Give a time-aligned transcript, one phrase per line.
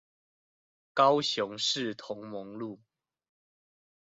[0.95, 2.79] 高雄市同盟路